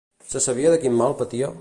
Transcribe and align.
Se 0.31 0.39
sabia 0.45 0.71
de 0.75 0.81
quin 0.85 0.97
mal 1.03 1.17
patia? 1.23 1.49